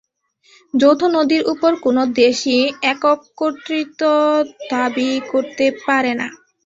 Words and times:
যৌথ 0.73 1.01
নদীর 1.15 1.43
ওপর 1.51 1.71
কোনো 1.85 2.01
দেশই 2.19 2.61
একক 2.91 3.19
কর্তৃত্ব 3.39 4.01
দাবি 4.71 5.09
করতে 5.31 5.65
পারে 5.85 6.11
না। 6.19 6.27